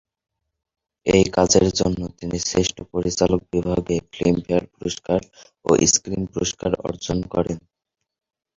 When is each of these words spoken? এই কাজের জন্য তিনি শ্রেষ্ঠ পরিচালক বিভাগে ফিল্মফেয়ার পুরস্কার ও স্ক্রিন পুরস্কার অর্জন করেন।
এই 1.05 1.25
কাজের 1.35 1.65
জন্য 1.79 2.01
তিনি 2.19 2.37
শ্রেষ্ঠ 2.47 2.77
পরিচালক 2.93 3.41
বিভাগে 3.53 3.95
ফিল্মফেয়ার 4.11 4.65
পুরস্কার 4.73 5.19
ও 5.65 5.69
স্ক্রিন 5.91 6.23
পুরস্কার 6.33 6.71
অর্জন 6.87 7.17
করেন। 7.33 7.57